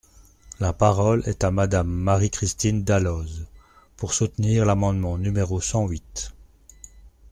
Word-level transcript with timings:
La 0.59 0.73
parole 0.73 1.21
est 1.27 1.43
à 1.43 1.51
Madame 1.51 1.87
Marie-Christine 1.87 2.83
Dalloz, 2.83 3.45
pour 3.97 4.15
soutenir 4.15 4.65
l’amendement 4.65 5.19
numéro 5.19 5.61
cent 5.61 5.87
huit. 5.87 6.31